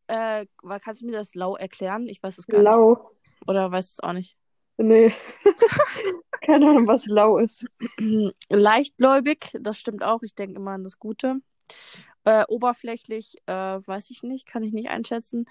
[0.08, 0.45] äh,
[0.82, 2.08] kannst du mir das lau erklären?
[2.08, 2.65] Ich weiß es gar nicht.
[2.67, 3.12] Lau.
[3.48, 4.38] Oder weißt du es auch nicht?
[4.78, 5.12] Nee.
[6.41, 7.65] Keine Ahnung, was lau ist.
[8.50, 10.21] Leichtgläubig, das stimmt auch.
[10.24, 11.38] Ich denke immer an das Gute.
[12.25, 15.45] Äh, oberflächlich, äh, weiß ich nicht, kann ich nicht einschätzen.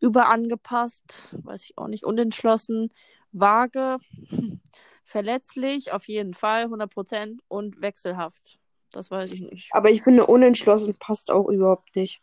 [0.00, 2.04] Überangepasst, weiß ich auch nicht.
[2.04, 2.92] Unentschlossen,
[3.32, 3.96] vage,
[5.04, 7.42] verletzlich, auf jeden Fall, 100 Prozent.
[7.46, 8.58] Und wechselhaft,
[8.90, 9.68] das weiß ich nicht.
[9.70, 12.20] Aber ich finde, unentschlossen passt auch überhaupt nicht.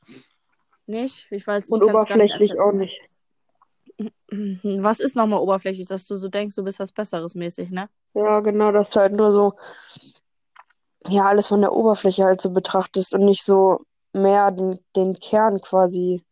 [0.86, 1.28] Nicht?
[1.32, 3.02] Ich weiß, ich Und gar nicht oberflächlich auch nicht.
[4.30, 7.90] Was ist nochmal oberflächlich, dass du so denkst, du bist was Besseres mäßig, ne?
[8.16, 9.54] Ja, genau, dass du halt nur so,
[11.08, 15.62] ja, alles von der Oberfläche halt so betrachtest und nicht so mehr den, den Kern
[15.62, 16.24] quasi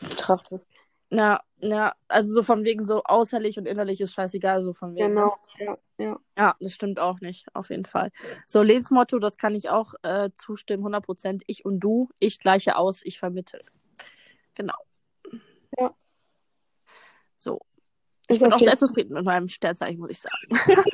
[0.00, 0.68] betrachtest.
[1.10, 5.14] Ja, ja, also so von wegen so äußerlich und innerlich ist scheißegal, so von wegen.
[5.14, 5.20] ne?
[5.20, 6.18] Genau, ja, ja.
[6.38, 8.10] Ja, das stimmt auch nicht, auf jeden Fall.
[8.46, 11.42] So, Lebensmotto, das kann ich auch äh, zustimmen, 100%.
[11.46, 13.62] Ich und du, ich gleiche aus, ich vermittel.
[14.54, 14.76] Genau.
[15.78, 15.94] Ja.
[17.36, 17.60] So.
[18.28, 20.48] Ich Ist bin auch sehr zufrieden mit meinem Sternzeichen, muss ich sagen.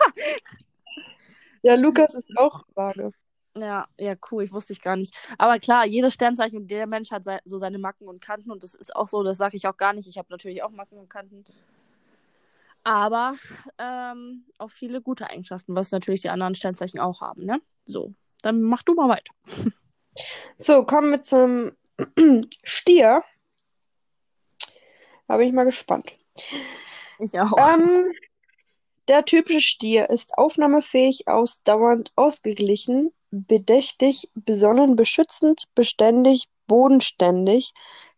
[1.62, 3.10] Ja, Lukas ist auch vage.
[3.60, 5.14] Ja, ja, cool, ich wusste ich gar nicht.
[5.38, 8.74] Aber klar, jedes Sternzeichen und jeder Mensch hat so seine Macken und Kanten und das
[8.74, 10.08] ist auch so, das sage ich auch gar nicht.
[10.08, 11.44] Ich habe natürlich auch Macken und Kanten.
[12.84, 13.34] Aber
[13.78, 17.60] ähm, auch viele gute Eigenschaften, was natürlich die anderen Sternzeichen auch haben, ne?
[17.84, 19.32] So, dann mach du mal weiter.
[20.56, 21.70] So, kommen wir zum
[22.64, 23.22] Stier.
[25.28, 26.18] Da bin ich mal gespannt.
[27.20, 27.56] Ich auch.
[27.56, 28.12] Ähm,
[29.08, 37.72] der typische Stier ist aufnahmefähig, ausdauernd, ausgeglichen, bedächtig, besonnen, beschützend, beständig, bodenständig,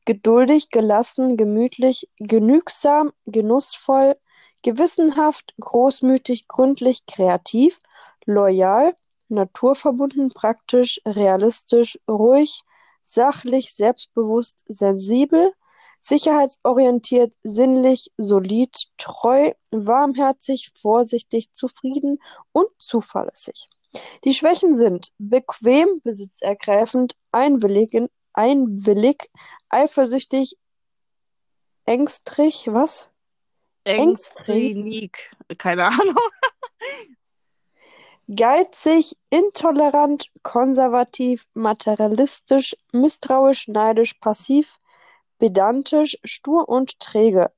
[0.05, 4.17] geduldig, gelassen, gemütlich, genügsam, genussvoll,
[4.63, 7.79] gewissenhaft, großmütig, gründlich, kreativ,
[8.27, 8.95] loyal,
[9.29, 12.63] naturverbunden, praktisch, realistisch, ruhig,
[13.03, 15.53] sachlich, selbstbewusst, sensibel,
[16.01, 22.19] sicherheitsorientiert, sinnlich, solid, treu, warmherzig, vorsichtig, zufrieden
[22.53, 23.69] und zuverlässig.
[24.25, 29.31] Die Schwächen sind bequem, besitzergreifend, einwillig, einwillig,
[29.69, 30.57] eifersüchtig,
[31.87, 33.11] ängstrig, was?
[33.85, 35.31] Ängstrig.
[35.59, 36.17] Keine Ahnung.
[38.37, 44.79] Geizig, intolerant, konservativ, materialistisch, misstrauisch, neidisch, passiv,
[45.39, 47.51] pedantisch, stur und träge.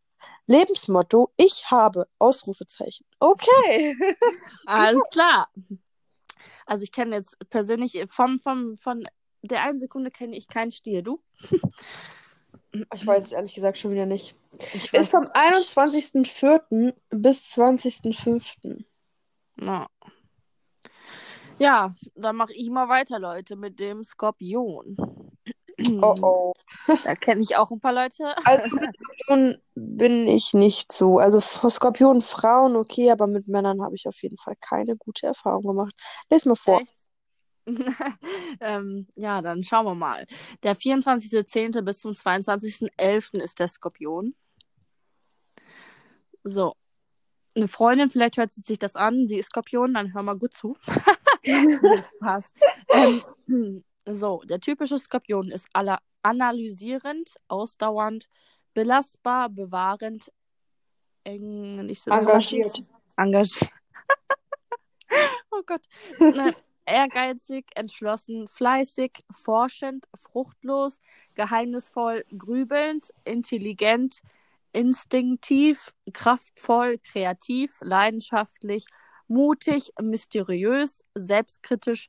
[0.46, 3.04] Lebensmotto: Ich habe Ausrufezeichen.
[3.18, 3.94] Okay.
[4.66, 5.50] Alles klar.
[6.72, 9.04] Also ich kenne jetzt persönlich vom, vom, von
[9.42, 11.02] der einen Sekunde kenne ich keinen Stier.
[11.02, 11.20] Du?
[12.94, 14.34] Ich weiß es ehrlich gesagt schon wieder nicht.
[14.72, 15.76] Ich Ist vom es nicht.
[15.76, 16.94] 21.04.
[17.10, 18.86] bis 20.05.
[19.60, 19.86] Ja.
[21.58, 24.96] Ja, dann mache ich mal weiter, Leute, mit dem Skorpion.
[26.00, 26.52] Oh oh.
[27.04, 28.34] Da kenne ich auch ein paar Leute.
[28.44, 31.18] Also mit Skorpion bin ich nicht so.
[31.18, 35.62] Also Skorpion Frauen okay, aber mit Männern habe ich auf jeden Fall keine gute Erfahrung
[35.62, 35.94] gemacht.
[36.30, 36.80] Lies mal vor.
[38.60, 40.26] Ähm, ja, dann schauen wir mal.
[40.64, 41.82] Der 24.10.
[41.82, 43.40] bis zum 22.11.
[43.40, 44.34] ist der Skorpion.
[46.42, 46.74] So.
[47.54, 50.54] Eine Freundin, vielleicht hört sie sich das an, sie ist Skorpion, dann hör mal gut
[50.54, 50.76] zu.
[52.16, 52.52] Spaß.
[53.48, 58.28] Ähm, so, der typische Skorpion ist alla- analysierend, ausdauernd,
[58.74, 60.32] belastbar, bewahrend,
[61.24, 62.72] eng, nicht so Engagiert.
[63.16, 63.70] Engagiert.
[65.50, 65.82] oh Gott.
[66.18, 66.54] Nein,
[66.86, 71.00] ehrgeizig, entschlossen, fleißig, forschend, fruchtlos,
[71.34, 74.20] geheimnisvoll, grübelnd, intelligent,
[74.72, 78.86] instinktiv, kraftvoll, kreativ, leidenschaftlich,
[79.28, 82.08] mutig, mysteriös, selbstkritisch,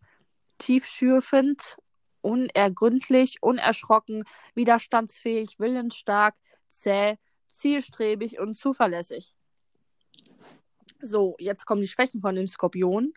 [0.58, 1.78] tiefschürfend,
[2.24, 4.24] unergründlich, unerschrocken,
[4.56, 6.36] widerstandsfähig, willensstark,
[6.68, 7.18] zäh,
[7.52, 9.36] zielstrebig und zuverlässig.
[11.02, 13.14] So, jetzt kommen die Schwächen von dem Skorpion.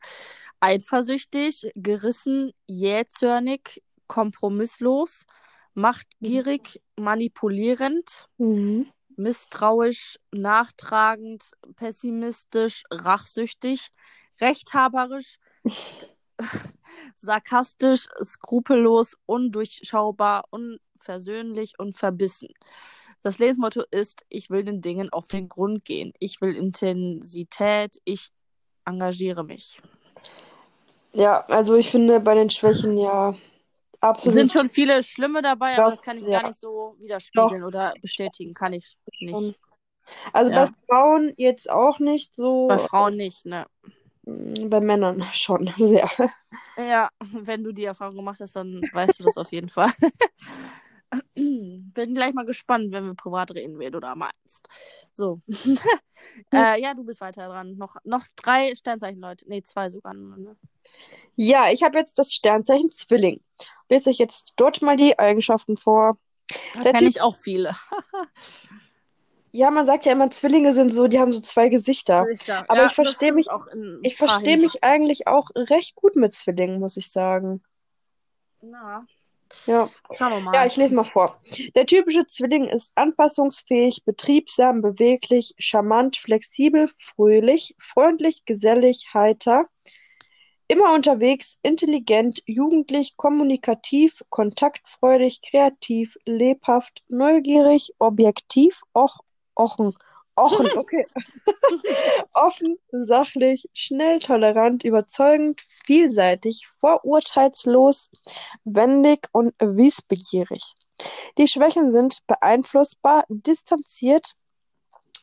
[0.60, 5.24] Eifersüchtig, gerissen, jähzornig, kompromisslos,
[5.74, 8.90] machtgierig, manipulierend, Mhm.
[9.16, 13.88] misstrauisch, nachtragend, pessimistisch, rachsüchtig,
[14.40, 15.38] rechthaberisch,
[17.16, 22.48] sarkastisch, skrupellos, undurchschaubar, unversöhnlich und verbissen.
[23.22, 26.12] Das Lebensmotto ist, ich will den Dingen auf den Grund gehen.
[26.20, 28.30] Ich will Intensität, ich
[28.84, 29.80] engagiere mich.
[31.12, 33.38] Ja, also ich finde bei den Schwächen ja Es
[34.00, 34.34] absolut.
[34.36, 36.40] sind schon viele schlimme dabei, aber Doch, das kann ich ja.
[36.40, 38.52] gar nicht so widerspiegeln oder bestätigen.
[38.54, 39.58] Kann ich nicht.
[40.32, 40.66] Also Ja.
[40.66, 42.68] bei Frauen jetzt auch nicht so.
[42.68, 43.66] Bei Frauen nicht, ne?
[44.26, 46.10] Mm, Bei Männern schon sehr.
[46.76, 49.90] Ja, wenn du die Erfahrung gemacht hast, dann weißt du das auf jeden Fall.
[51.34, 54.68] Bin gleich mal gespannt, wenn wir privat reden, wen du da meinst.
[55.12, 55.40] So.
[56.52, 57.76] äh, ja, du bist weiter dran.
[57.76, 59.44] Noch, noch drei Sternzeichen, Leute.
[59.48, 60.14] Nee, zwei sogar.
[60.14, 60.56] Ne?
[61.36, 63.40] Ja, ich habe jetzt das Sternzeichen Zwilling.
[63.88, 66.16] Lese ich jetzt dort mal die Eigenschaften vor.
[66.74, 67.74] Da kenne ich auch viele.
[69.56, 72.24] Ja, man sagt ja immer, Zwillinge sind so, die haben so zwei Gesichter.
[72.26, 72.64] Gesichter.
[72.68, 73.66] Aber Ja, ich verstehe mich, auch
[74.02, 77.62] ich verstehe mich eigentlich auch recht gut mit Zwillingen, muss ich sagen.
[78.60, 79.06] Na,
[79.66, 79.90] Ja.
[80.12, 80.66] schauen wir Ja, mal.
[80.66, 81.40] ich lese mal vor.
[81.74, 89.66] Der typische Zwilling ist anpassungsfähig, betriebsam, beweglich, charmant, flexibel, fröhlich, freundlich, gesellig, heiter,
[90.68, 99.20] immer unterwegs, intelligent, jugendlich, kommunikativ, kontaktfreudig, kreativ, lebhaft, neugierig, objektiv, och,
[99.56, 99.94] ochen,
[100.36, 101.06] ochen, okay,
[102.34, 108.10] offen, sachlich, schnell, tolerant, überzeugend, vielseitig, vorurteilslos,
[108.64, 110.74] wendig und wissbegierig.
[111.38, 114.32] Die Schwächen sind beeinflussbar, distanziert,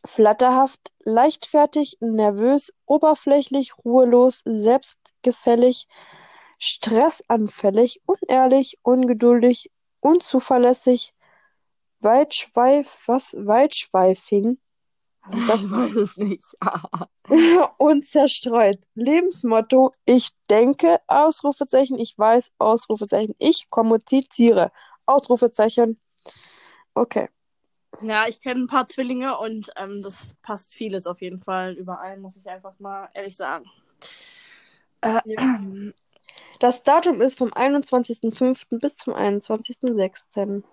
[0.05, 5.87] flatterhaft, leichtfertig, nervös, oberflächlich, ruhelos, selbstgefällig,
[6.59, 11.13] stressanfällig, unehrlich, ungeduldig, unzuverlässig,
[12.03, 13.33] weitschweif, was,
[15.31, 15.63] ist das?
[15.63, 16.45] Ich weiß es nicht.
[17.77, 18.79] und zerstreut.
[18.95, 24.71] Lebensmotto, ich denke, Ausrufezeichen, ich weiß, Ausrufezeichen, ich kommuniziere,
[25.05, 25.99] Ausrufezeichen.
[26.93, 27.29] Okay.
[28.01, 32.19] Ja, ich kenne ein paar Zwillinge und ähm, das passt vieles auf jeden Fall überein,
[32.21, 33.65] muss ich einfach mal ehrlich sagen.
[35.01, 35.59] Äh, Ja.
[36.59, 38.79] Das Datum ist vom 21.05.
[38.79, 40.63] bis zum 21.06.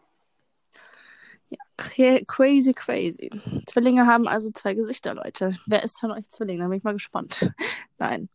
[1.77, 3.31] cra- crazy, crazy.
[3.67, 5.55] Zwillinge haben also zwei Gesichter, Leute.
[5.67, 6.59] Wer ist von euch Zwilling?
[6.59, 7.51] Da bin ich mal gespannt.
[7.99, 8.29] Nein.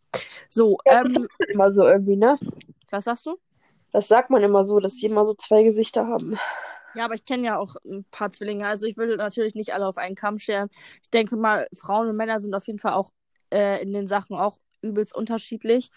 [0.50, 2.38] So, Ja, ähm, Immer so irgendwie, ne?
[2.92, 3.38] was sagst du?
[3.92, 6.38] Das sagt man immer so, dass die immer so zwei Gesichter haben.
[6.94, 8.68] Ja, aber ich kenne ja auch ein paar Zwillinge.
[8.68, 10.70] Also ich will natürlich nicht alle auf einen Kamm scheren.
[11.04, 13.12] Ich denke mal, Frauen und Männer sind auf jeden Fall auch
[13.52, 15.90] äh, in den Sachen auch übelst unterschiedlich.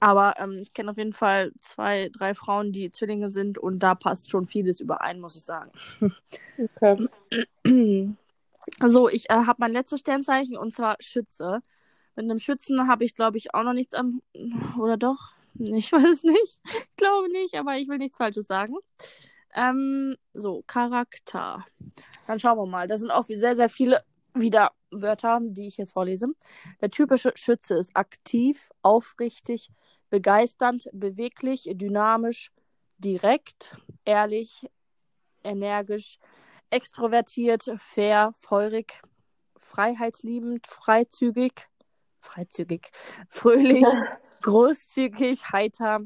[0.00, 3.94] Aber ähm, ich kenne auf jeden Fall zwei, drei Frauen, die Zwillinge sind und da
[3.94, 5.70] passt schon vieles überein, muss ich sagen.
[6.58, 7.08] Okay.
[8.82, 11.60] So, ich äh, habe mein letztes Sternzeichen und zwar Schütze.
[12.14, 14.22] Mit einem Schützen habe ich, glaube ich, auch noch nichts am.
[14.78, 15.32] Oder doch?
[15.54, 16.60] Ich weiß nicht.
[16.64, 18.76] Ich glaube nicht, aber ich will nichts Falsches sagen.
[19.52, 21.64] Ähm, so, Charakter.
[22.28, 22.86] Dann schauen wir mal.
[22.86, 24.00] Da sind auch sehr, sehr viele
[24.32, 26.28] wieder Wörter, die ich jetzt vorlese.
[26.80, 29.70] Der typische Schütze ist aktiv, aufrichtig,
[30.10, 32.50] begeisternd, beweglich, dynamisch,
[32.98, 34.68] direkt, ehrlich,
[35.42, 36.18] energisch,
[36.70, 39.00] extrovertiert, fair, feurig,
[39.56, 41.68] freiheitsliebend, freizügig,
[42.18, 42.90] freizügig,
[43.28, 43.86] fröhlich,
[44.42, 46.00] großzügig, heiter,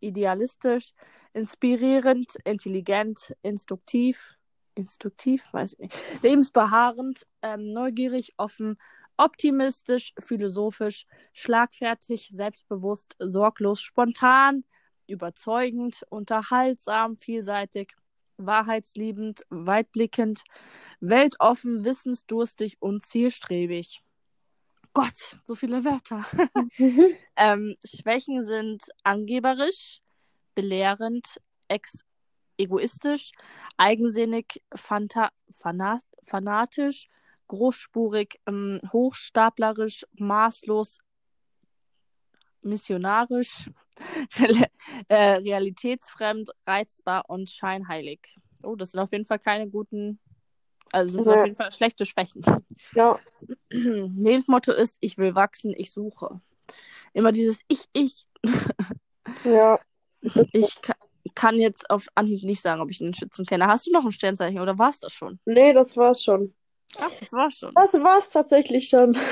[0.00, 0.92] idealistisch,
[1.32, 4.36] inspirierend, intelligent, instruktiv,
[4.74, 8.78] instruktiv, weiß ich nicht, lebensbeharrend, ähm, neugierig, offen,
[9.20, 14.64] optimistisch, philosophisch, schlagfertig, selbstbewusst, sorglos, spontan,
[15.06, 17.92] überzeugend, unterhaltsam, vielseitig,
[18.38, 20.42] wahrheitsliebend, weitblickend,
[21.00, 24.00] weltoffen, wissensdurstig und zielstrebig.
[24.94, 26.24] Gott, so viele Wörter.
[26.78, 27.14] Mhm.
[27.36, 30.00] ähm, Schwächen sind angeberisch,
[30.54, 32.04] belehrend, ex
[32.56, 33.32] egoistisch,
[33.76, 37.08] eigensinnig, fanta fanat fanatisch,
[37.50, 41.00] großspurig, ähm, hochstaplerisch, maßlos,
[42.62, 43.70] missionarisch,
[45.08, 48.20] äh, realitätsfremd, reizbar und scheinheilig.
[48.62, 50.20] Oh, das sind auf jeden Fall keine guten,
[50.92, 51.40] also das sind Ja.
[51.40, 52.42] auf jeden Fall schlechte Schwächen.
[52.94, 53.18] Ja.
[53.70, 56.40] Lebensmotto ist, ich will wachsen, ich suche.
[57.14, 58.26] Immer dieses Ich, ich.
[59.44, 59.80] Ja.
[60.52, 60.94] Ich ka
[61.34, 63.66] kann jetzt auf Anhieb nicht sagen, ob ich einen Schützen kenne.
[63.66, 65.38] Hast du noch ein Sternzeichen oder war es das schon?
[65.46, 66.54] Nee, das war's schon.
[66.98, 67.72] Ach, das war schon.
[67.74, 69.16] Das war's tatsächlich schon.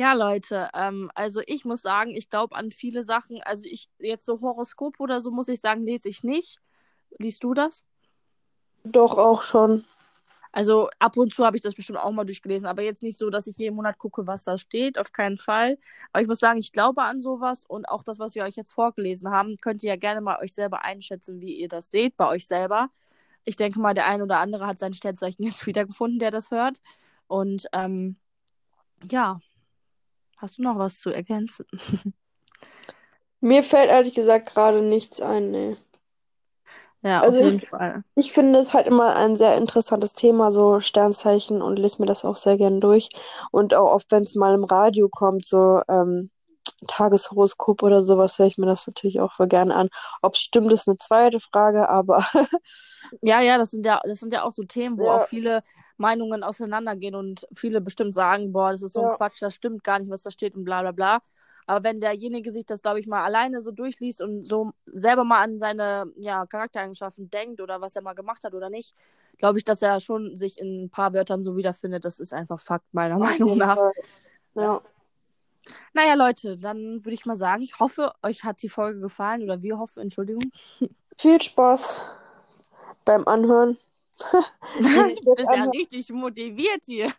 [0.00, 3.42] Ja, Leute, ähm, also ich muss sagen, ich glaube an viele Sachen.
[3.42, 6.60] Also ich jetzt so Horoskop oder so muss ich sagen, lese ich nicht,
[7.16, 7.84] Liest du das?
[8.84, 9.84] Doch auch schon.
[10.50, 13.28] Also ab und zu habe ich das bestimmt auch mal durchgelesen, aber jetzt nicht so,
[13.28, 15.78] dass ich jeden Monat gucke, was da steht, auf keinen Fall.
[16.10, 18.72] Aber ich muss sagen, ich glaube an sowas und auch das, was wir euch jetzt
[18.72, 22.26] vorgelesen haben, könnt ihr ja gerne mal euch selber einschätzen, wie ihr das seht bei
[22.26, 22.88] euch selber.
[23.44, 26.80] Ich denke mal, der ein oder andere hat sein Sternzeichen jetzt wiedergefunden, der das hört.
[27.26, 28.16] Und ähm,
[29.10, 29.40] ja,
[30.38, 31.66] hast du noch was zu ergänzen?
[33.40, 35.76] Mir fällt ehrlich gesagt gerade nichts ein, nee.
[37.02, 38.04] Ja, Also auf jeden ich, Fall.
[38.16, 42.24] ich finde es halt immer ein sehr interessantes Thema, so Sternzeichen, und lese mir das
[42.24, 43.08] auch sehr gern durch.
[43.52, 46.30] Und auch oft, wenn es mal im Radio kommt, so ähm,
[46.86, 49.88] Tageshoroskop oder sowas, höre ich mir das natürlich auch voll gerne an.
[50.22, 52.24] Ob es stimmt, ist eine zweite Frage, aber
[53.22, 55.62] Ja, ja, das sind ja, das sind ja auch so Themen, wo ja, auch viele
[55.96, 59.82] Meinungen auseinandergehen und viele bestimmt sagen, boah, das ist so ein ja, Quatsch, das stimmt
[59.84, 61.20] gar nicht, was da steht und bla bla bla.
[61.66, 65.42] Aber wenn derjenige sich das, glaube ich, mal alleine so durchliest und so selber mal
[65.42, 68.94] an seine ja, Charaktereigenschaften denkt oder was er mal gemacht hat oder nicht,
[69.38, 72.06] glaube ich, dass er schon sich in ein paar Wörtern so wiederfindet.
[72.06, 73.78] Das ist einfach Fakt, meiner Meinung nach.
[74.54, 74.80] Ja.
[75.68, 75.74] Ja.
[75.94, 79.62] Naja, Leute, dann würde ich mal sagen, ich hoffe, euch hat die Folge gefallen oder
[79.62, 80.50] wir hoffen, Entschuldigung.
[81.18, 82.02] Viel Spaß
[83.04, 83.76] beim Anhören.
[85.24, 87.12] Du bist ja richtig motiviert hier.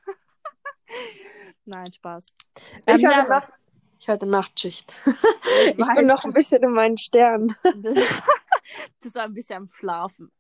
[1.66, 2.34] Nein, Spaß.
[2.88, 3.54] Ähm, Ich hatte Nacht,
[4.00, 4.96] ich hatte Nachtschicht.
[5.06, 7.56] ich Ich bin noch ein bisschen in meinen Sternen.
[9.02, 10.32] das war ein bisschen am Schlafen.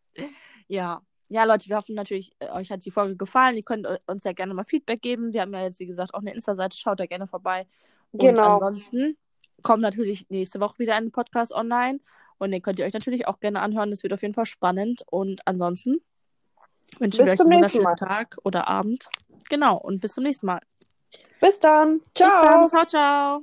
[0.67, 1.01] Ja.
[1.31, 3.55] Ja, Leute, wir hoffen natürlich, äh, euch hat die Folge gefallen.
[3.55, 5.31] Ihr könnt äh, uns ja gerne mal Feedback geben.
[5.31, 6.75] Wir haben ja jetzt, wie gesagt, auch eine Insta-Seite.
[6.75, 7.67] Schaut da gerne vorbei.
[8.11, 8.55] Und Genau.
[8.55, 9.15] ansonsten
[9.61, 11.99] kommt natürlich nächste Woche wieder ein Podcast online.
[12.39, 13.91] Und den könnt ihr euch natürlich auch gerne anhören.
[13.91, 15.03] Das wird auf jeden Fall spannend.
[15.11, 16.01] Und ansonsten
[16.97, 17.95] wünschen wir euch einen wunderschönen.
[17.95, 19.09] Tag oder Abend.
[19.49, 19.77] Genau.
[19.77, 20.61] Und bis zum nächsten Mal.
[21.41, 21.99] Bis dann.
[21.99, 22.31] Bis dann.
[22.31, 22.67] Ciao.
[22.67, 23.37] Ciao, ciao.